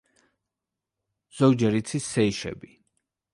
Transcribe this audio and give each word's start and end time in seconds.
ზოგჯერ 1.41 1.79
იცის 1.81 2.09
სეიშები. 2.15 2.73